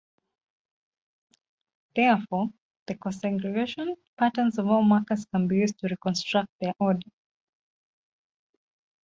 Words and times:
Therefore, 1.95 2.49
the 2.87 2.95
"co-segregation" 2.95 3.95
patterns 4.17 4.57
of 4.57 4.65
all 4.65 4.81
markers 4.81 5.25
can 5.25 5.47
be 5.47 5.57
used 5.57 5.77
to 5.77 5.89
reconstruct 5.89 6.49
their 6.59 6.73
order. 6.79 7.07